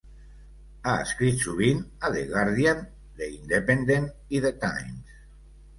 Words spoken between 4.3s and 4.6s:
i "The